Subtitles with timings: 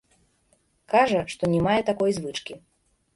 [0.93, 2.57] Кажа, што не мае такой звычкі.